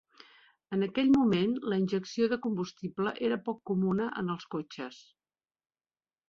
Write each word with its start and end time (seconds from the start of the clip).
En 0.77 0.85
aquell 0.85 1.11
moment, 1.15 1.51
la 1.73 1.77
injecció 1.81 2.29
de 2.31 2.39
combustible 2.45 3.13
era 3.29 3.39
poc 3.51 3.61
comuna 3.73 4.09
en 4.23 4.33
els 4.37 4.49
cotxes. 4.57 4.99